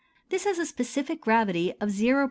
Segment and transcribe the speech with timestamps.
[0.29, 2.19] This has a specific gravity of 0·820.